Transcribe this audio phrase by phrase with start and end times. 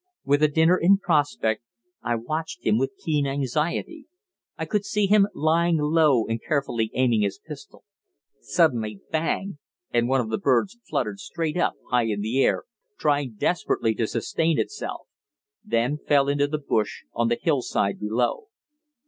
[0.25, 1.61] With a dinner in prospect,
[2.01, 4.07] I watched him with keen anxiety.
[4.57, 7.83] I could see him lying low and carefully aiming his pistol.
[8.39, 9.59] Suddenly, bang!
[9.91, 12.63] and one of the birds fluttered straight up high in the air,
[12.97, 15.01] trying desperately to sustain itself;
[15.63, 18.47] then fell into the brush on the hillside below.